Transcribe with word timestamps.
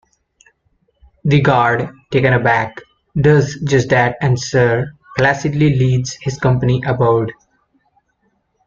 The 1.25 1.41
guard, 1.41 1.91
taken 2.11 2.33
aback, 2.33 2.81
does 3.15 3.53
just 3.67 3.89
that 3.89 4.17
and 4.19 4.39
Sir 4.41 4.93
placidly 5.15 5.75
leads 5.77 6.13
his 6.23 6.39
company 6.39 6.81
aboard. 6.87 7.31